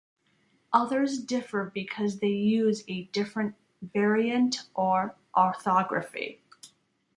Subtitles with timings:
[0.73, 3.53] Others differ because they use a different
[3.83, 6.41] variant or orthography.